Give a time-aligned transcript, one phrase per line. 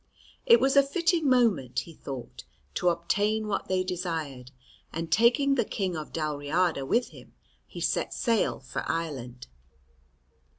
[0.47, 4.49] It was a fitting moment, he thought, to obtain what they desired;
[4.91, 7.35] and taking the King of Dalriada with him
[7.67, 9.45] he set sail for Ireland.